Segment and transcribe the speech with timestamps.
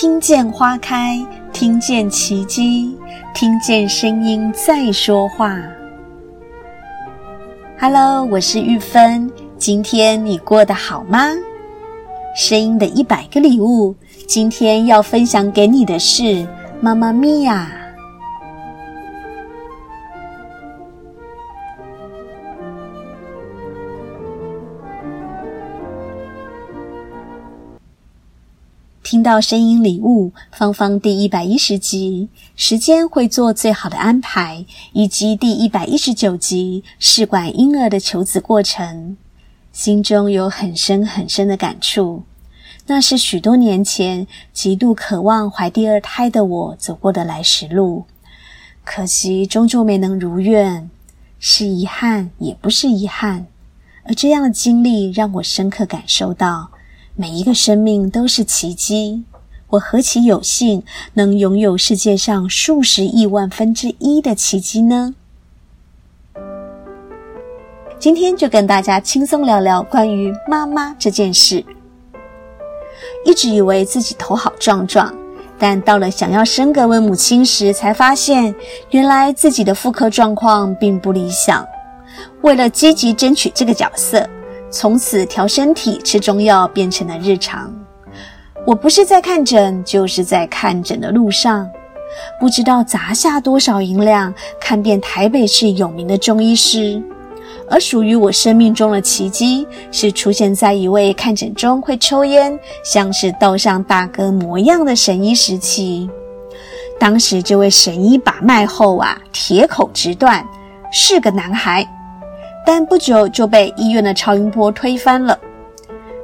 [0.00, 1.18] 听见花开，
[1.52, 2.96] 听见奇迹，
[3.34, 5.60] 听见声音在说话。
[7.80, 9.28] Hello，我是玉芬，
[9.58, 11.30] 今天你过得好吗？
[12.36, 13.92] 声音的一百个礼物，
[14.28, 16.22] 今天要分享给你的是
[16.80, 17.68] 《妈妈咪呀》。
[29.10, 39.16] 听到声音礼物，芳芳第一百一十集，时间会做最好的安排，以及第一百一十九集试管婴儿的求子过程，
[39.72, 42.24] 心中有很深很深的感触。
[42.86, 48.04] 那是许多年前极度渴望怀第二胎的我走过的来时路，
[48.84, 50.90] 可惜终究没能如愿，
[51.40, 53.46] 是遗憾也不是遗憾。
[54.04, 56.68] 而这样的经历让我深刻感受到。
[57.20, 59.24] 每一个生命都是奇迹，
[59.70, 65.16] 我何其有幸能拥有世界上数十亿万分之一的奇迹呢？
[67.98, 71.64] 今天就跟大家轻松聊聊关于妈妈这件事。
[73.26, 75.12] 一直以为自己头好壮壮，
[75.58, 78.54] 但到了想要升格为母亲时，才发现
[78.90, 81.66] 原来自己的妇科状况并不理想。
[82.42, 84.24] 为了积极争取这个角色。
[84.70, 87.72] 从此调身体、吃中药变成了日常。
[88.66, 91.68] 我不是在看诊，就是在看诊的路上，
[92.38, 97.02] 不知道砸下多少银两看遍台北市有名的中医师。
[97.70, 106.08] 而属于我生命中的奇迹，是出现在一位看诊中会抽烟、像是道上大哥模样的神医时期。
[106.98, 110.44] 当时这位神医把脉后啊，铁口直断，
[110.90, 111.86] 是个男孩。
[112.70, 115.38] 但不久就被医院的超音波推翻了。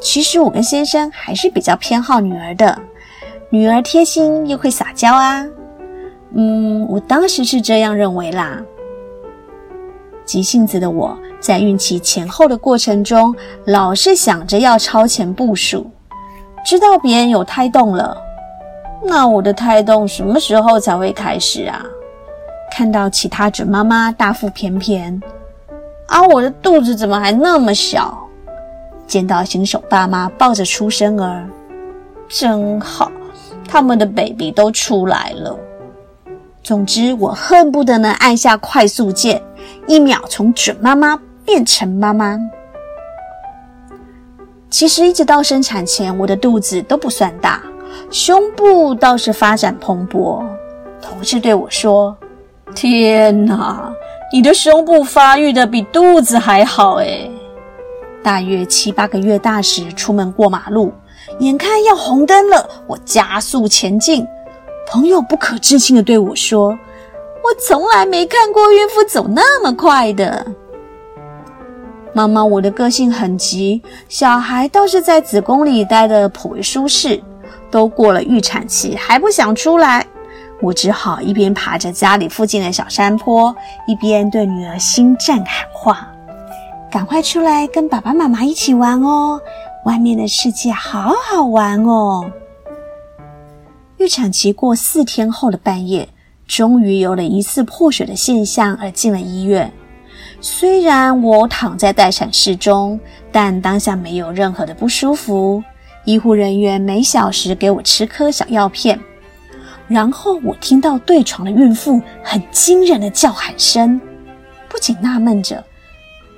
[0.00, 2.78] 其实我跟先生还是比较偏好女儿的，
[3.50, 5.46] 女儿贴心又会撒娇啊。
[6.34, 8.58] 嗯，我当时是这样认为啦。
[10.24, 13.36] 急性子的我在孕期前后的过程中，
[13.66, 15.90] 老是想着要超前部署，
[16.64, 18.16] 知道别人有胎动了，
[19.04, 21.84] 那我的胎动什么时候才会开始啊？
[22.72, 25.20] 看到其他准妈妈大腹便便。
[26.10, 28.18] 啊，我的肚子怎么还那么小？
[29.06, 31.48] 见到新手爸妈抱着出生儿，
[32.28, 33.10] 真好，
[33.68, 35.56] 他们的 baby 都出来了。
[36.64, 39.40] 总之，我恨不得能按下快速键，
[39.86, 42.36] 一秒从准妈妈变成妈妈。
[44.68, 47.62] 其实一直到生产前，我的肚子都不算大，
[48.10, 50.44] 胸部倒是发展蓬勃。
[51.00, 52.16] 同事对我说
[52.74, 53.92] ：“天哪！”
[54.32, 57.28] 你的胸部发育的比肚子还好诶。
[58.22, 60.92] 大约七八个月大时，出门过马路，
[61.40, 64.24] 眼看要红灯了，我加速前进。
[64.88, 66.68] 朋友不可置信地对我说
[67.42, 70.46] ：“我从来没看过孕妇走那么快的。”
[72.14, 77.20] 妈妈，我的个性很急，小孩倒是在子宫里待得颇为舒适，
[77.70, 80.06] 都过了预产期还不想出来。
[80.62, 83.54] 我只好一边爬着家里附近的小山坡，
[83.86, 86.08] 一边对女儿心战喊话
[86.92, 89.40] ：“赶快出来跟爸爸妈妈一起玩哦！
[89.86, 92.30] 外面的世界好好玩哦！”
[93.96, 96.08] 预产期过四天后的半夜，
[96.46, 99.72] 终于有了疑似破水的现象，而进了医院。
[100.42, 102.98] 虽然我躺在待产室中，
[103.32, 105.62] 但当下没有任何的不舒服。
[106.04, 108.98] 医护人员每小时给我吃颗小药片。
[109.90, 114.00] 然后我听到对床的孕妇很惊人的叫喊声，
[114.68, 115.64] 不禁纳闷着：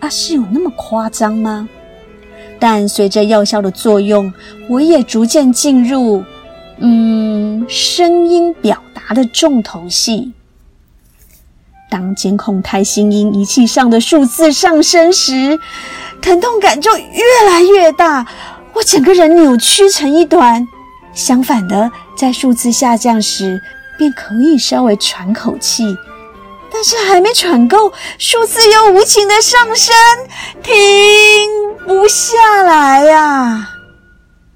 [0.00, 1.68] 啊，是有那么夸张吗？
[2.58, 4.32] 但随着药效的作用，
[4.70, 6.24] 我也逐渐进入，
[6.78, 10.32] 嗯，声音表达的重头戏。
[11.90, 15.60] 当监控胎心音仪器上的数字上升时，
[16.22, 18.26] 疼痛感就越来越大，
[18.72, 20.66] 我整个人扭曲成一团。
[21.12, 23.60] 相反的，在数字下降时，
[23.98, 25.96] 便可以稍微喘口气，
[26.72, 29.94] 但是还没喘够，数字又无情的上升，
[30.62, 30.72] 停
[31.86, 33.70] 不下来呀、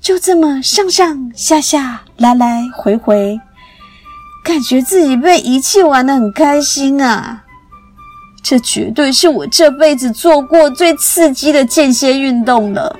[0.00, 3.40] 就这么上上下下，来来回回，
[4.44, 7.40] 感觉自己被仪器玩得很开心啊！
[8.42, 12.94] 这绝对是我这辈子做过最刺激的间歇运动了。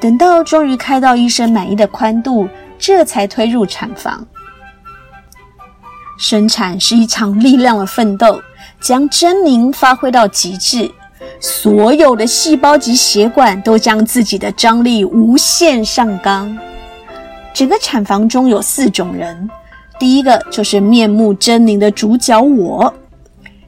[0.00, 4.26] 等到终于开到医生满意的宽度，这才推入产房。
[6.18, 8.40] 生产是一场力量的奋斗，
[8.80, 10.90] 将狰狞发挥到极致，
[11.40, 16.58] 所有的细胞及血管都将自己的张力无限上纲。
[17.54, 19.48] 整个产房中有四种人，
[19.98, 22.92] 第一个就是面目狰狞的主角我，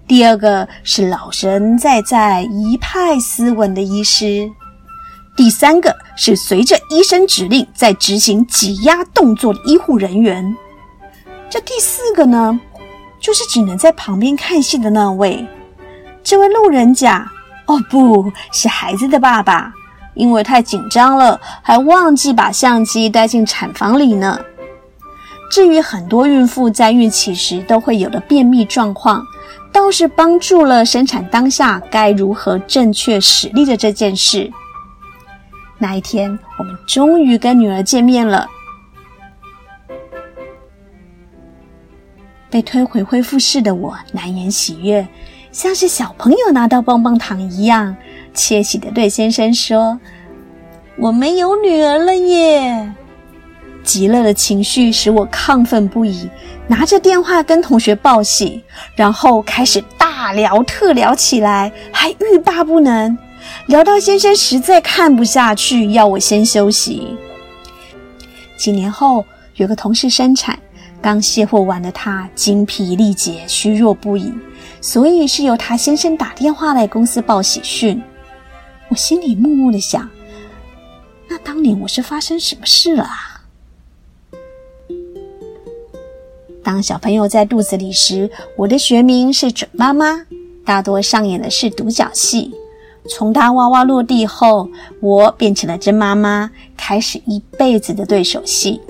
[0.08, 4.50] 第二个是老神在在、一派斯文的医师，
[5.36, 10.56] 第三个是随着医生指令在执行挤压动作的医护人员，
[11.48, 12.60] 这第四个呢，
[13.18, 15.46] 就是只能在旁边看戏的那位，
[16.22, 17.30] 这位路人甲，
[17.66, 19.72] 哦，不是孩子的爸爸。
[20.14, 24.38] 因为太紧张了，还忘记把相机带进产房里呢。
[25.50, 29.24] 至于很多孕妇在孕期时都会有的便秘状况，
[29.72, 34.50] 倒是帮助了生产当下该如何正确使力的这件事。
[35.80, 38.46] 那一天，我们终于跟女儿见面了。
[42.50, 45.08] 被推回恢复室的我难言喜悦，
[45.50, 47.96] 像是小朋友拿到棒棒糖一样。
[48.34, 49.98] 窃喜的对先生说
[50.98, 52.92] ：“我们有女儿了耶！”
[53.82, 56.28] 极乐的情绪使我亢奋不已，
[56.66, 58.62] 拿着电话跟同学报喜，
[58.94, 63.16] 然后开始大聊特聊起来，还欲罢不能。
[63.66, 67.16] 聊到先生实在看不下去，要我先休息。
[68.56, 69.24] 几年后，
[69.56, 70.58] 有个同事生产，
[71.00, 74.32] 刚卸货完的他精疲力竭，虚弱不已，
[74.80, 78.02] 所以是由他先生打电话来公司报喜讯。
[78.88, 80.10] 我心里默默的想：
[81.28, 83.42] 那当年我是发生什么事了啊？
[86.62, 90.26] 当小朋友在肚子里时，我的学名是准妈妈，
[90.64, 92.52] 大多上演的是独角戏。
[93.08, 94.68] 从他哇哇落地后，
[95.00, 98.80] 我变成了真妈妈，开始一辈子的对手戏。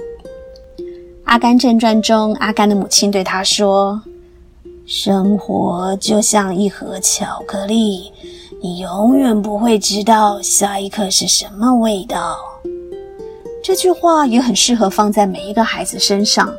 [1.24, 4.02] 《阿甘正传》中，阿甘的母亲对他说
[4.84, 8.12] ：“生活就像一盒巧克力。”
[8.62, 12.36] 你永远不会知道下一刻是什么味道。
[13.62, 16.52] 这句话也很适合放在每一个孩子身上。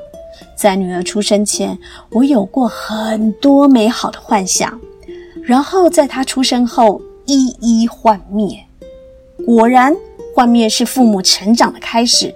[0.55, 1.77] 在女儿出生前，
[2.09, 4.79] 我有过很多美好的幻想，
[5.43, 6.99] 然后在她出生后
[7.31, 8.65] 一一幻灭。
[9.45, 9.95] 果然，
[10.35, 12.35] 幻灭是父母成长的开始。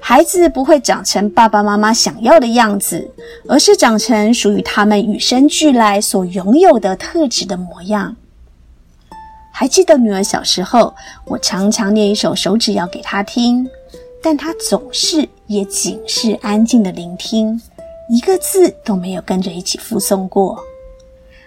[0.00, 3.10] 孩子不会长成爸爸妈妈想要的样子，
[3.46, 8.16] 而是长成属于他们与生俱来所拥有的特质的模样。
[9.52, 10.94] 还记得女儿小时候，
[11.26, 13.68] 我常常念一首手指谣给她听，
[14.22, 17.60] 但她总是也仅是安静的聆听，
[18.08, 20.58] 一个字都没有跟着一起复诵过。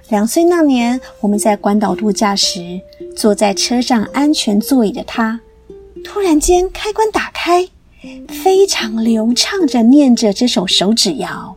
[0.09, 2.81] 两岁那年，我们在关岛度假时，
[3.15, 5.39] 坐在车上安全座椅的他，
[6.03, 7.67] 突然间开关打开，
[8.27, 11.56] 非常流畅地念着这首手指谣：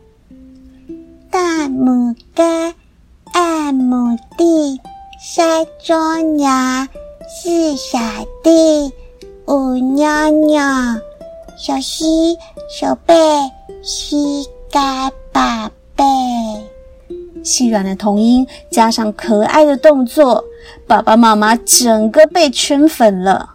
[1.31, 2.43] 大拇哥，
[3.33, 4.79] 二拇弟，
[5.19, 6.87] 三中娘，
[7.27, 7.99] 四小
[8.45, 8.93] 弟，
[9.47, 10.61] 五妞妞，
[11.57, 12.37] 小溪，
[12.69, 13.15] 小贝，
[13.83, 16.05] 膝盖宝贝。
[17.43, 20.45] 细软的童音加上可爱的动作，
[20.87, 23.51] 爸爸妈妈整个被圈粉了。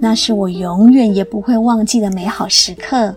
[0.00, 3.14] 那是我永远也不会忘记的美好时刻。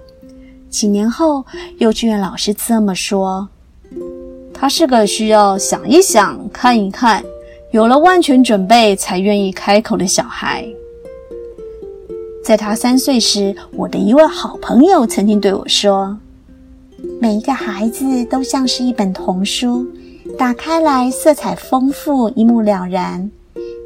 [0.69, 1.45] 几年后，
[1.79, 3.49] 幼稚园老师这么说
[4.53, 7.23] ：“他是个需要想一想、看一看。”
[7.71, 10.65] 有了万全准备才愿意开口的小孩。
[12.41, 16.17] 在他三岁时，我的一位好朋友曾经对我说
[17.19, 19.85] ：“每一个孩子都像是一本童书，
[20.37, 23.31] 打开来色彩丰富，一目了然。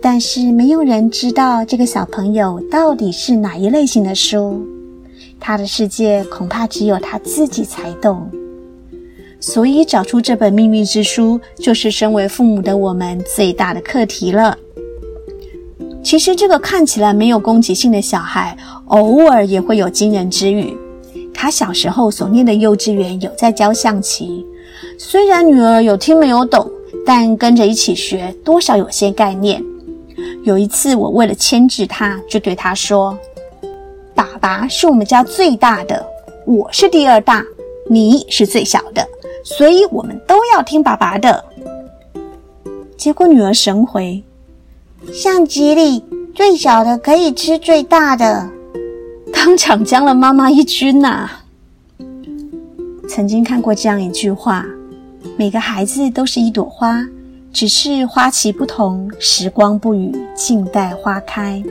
[0.01, 4.61] 但是没有人知道这个小朋友到底是哪一类型的书，
[5.39, 8.29] 他的世界恐怕只有他自己才懂。”
[9.39, 14.57] 所以，找出这本秘密之书，就是身为父母的我们最大的课题了。
[16.03, 20.77] 其实，这个看起来没有攻击性的小孩，偶尔也会有惊人之语。
[21.33, 24.45] 他小时候所念的幼稚园有在教象棋，
[24.97, 26.69] 虽然女儿有听没有懂，
[27.05, 29.63] 但跟着一起学，多少有些概念。
[30.43, 33.17] 有一次，我为了牵制她，就对她说
[34.13, 36.05] ：“爸爸是我们家最大的，
[36.45, 37.43] 我是第二大，
[37.89, 39.05] 你是最小的。”
[39.43, 41.43] 所以我们都要听爸爸的。
[42.95, 44.23] 结果女儿神回，
[45.11, 46.03] 象棋里
[46.35, 48.47] 最小的可以吃最大的，
[49.33, 51.27] 当场将了妈妈一军呐、
[53.13, 54.65] 曾经看过这样一句话：
[55.35, 57.05] 每个孩子都是一朵花，
[57.51, 61.61] 只是花期不同，时光不语，静待花开。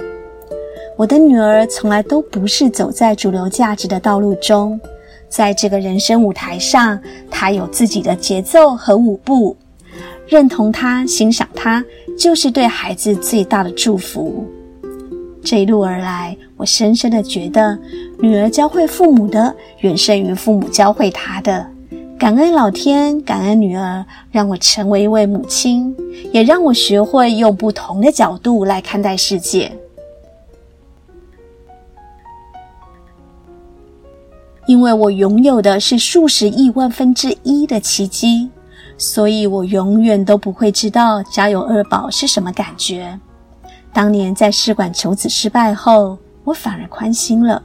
[0.99, 4.79] 我的女儿从来都不是走在主流价值的道路中。
[5.31, 9.57] 在这个人生舞台上，她有自己的节奏和舞步。
[10.29, 11.83] 认同她、欣赏她，
[12.19, 14.45] 就是对孩子最大的祝福。
[15.51, 17.77] 这一路而来，我深深的觉得，
[18.21, 21.67] 女儿教会父母的远胜于父母教会她的。
[22.17, 25.93] 感恩老天，感恩女儿，让我成为一位母亲，
[26.31, 29.73] 也让我学会用不同的角度来看待世界。
[34.67, 38.49] 因为我拥有的是数十亿万分之一的奇迹，
[38.97, 43.19] 所以我永远都不会知道家有二宝是什么感觉。
[43.93, 47.63] 当年在试管求子失败后，我反而宽心了。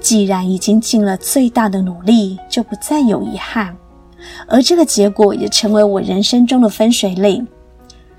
[0.00, 3.76] 既然已经尽了最大的努力，就不再有遗憾。
[4.46, 7.46] 而这个结果也成为我人生中的分水岭。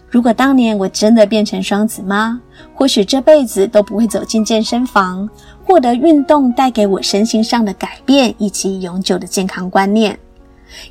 [0.09, 2.39] 如果当年我真的变成双子妈，
[2.73, 5.29] 或许这辈子都不会走进健身房。
[5.63, 10.17] 获得运动带给我身心上的改变，以及永久的健康观念，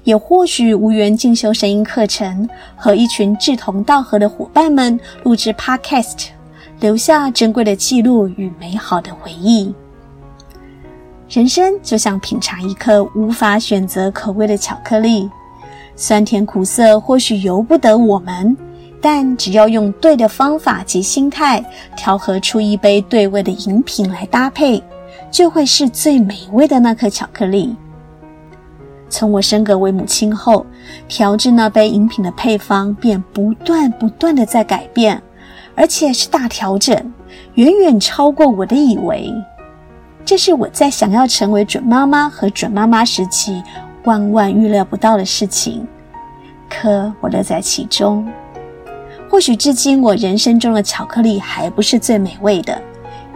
[0.05, 6.27] 也或许无缘进修声音课程，和一群志同道合的伙伴们录制 Podcast，
[6.81, 9.75] 留下珍贵的记录与美好的回忆。
[11.29, 15.29] 人生就像品尝一颗无法选择口味的巧克力，
[15.95, 18.57] 酸甜苦涩或许由不得我们。
[19.01, 21.65] 但只要用对的方法及心态
[21.97, 24.83] 调和出一杯对味的饮品来搭配，
[25.31, 27.77] 就会是最美味的那颗巧克力。
[29.09, 30.67] 从我升格为母亲后，
[31.09, 35.23] 调制那杯饮品的配方便不断不断地在改变，
[35.75, 36.95] 而且是大调整，
[37.55, 39.33] 远远超过我的以为。
[40.25, 43.62] 这是我在想要成为准妈妈和准妈妈时期
[44.05, 45.87] 万万预料不到的事情，
[46.69, 48.27] 可我乐在其中。
[49.31, 52.79] 或许至今我人生中的巧克力还不是最美味的，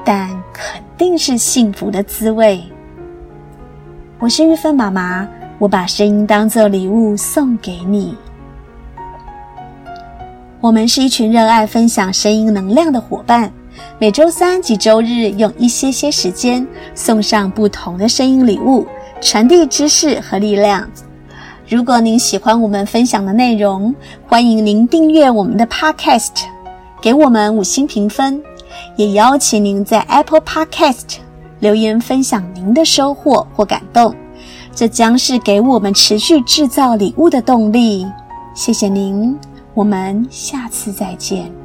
[0.04, 2.62] 但肯定是幸福的滋味。
[4.18, 5.28] 我是玉芬妈妈，
[5.62, 8.16] 我把声音当作礼物送给你。
[10.60, 13.52] 我们是一群热爱分享声音能量的伙伴，
[13.96, 16.66] 每周三及周日用一些些时间
[16.96, 18.84] 送上不同的声音礼物，
[19.20, 20.84] 传递知识和力量。
[21.68, 23.94] 如果您喜欢我们分享的内容，
[24.26, 26.42] 欢迎您订阅我们的 Podcast，
[27.00, 28.42] 给我们五星评分，
[28.96, 31.18] 也邀请您在 Apple Podcast
[31.60, 34.12] 留言分享您的收获或感动，
[34.74, 38.06] 这将是给我们持续制造礼物的动力。
[38.54, 39.38] 谢谢您，
[39.74, 41.61] 我们下次再见。